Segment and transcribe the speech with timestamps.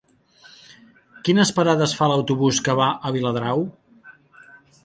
[1.27, 3.63] Quines parades fa l'autobús que va a Viladrau?